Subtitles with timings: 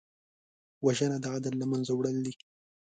[0.85, 2.33] وژنه د عدل له منځه وړل دي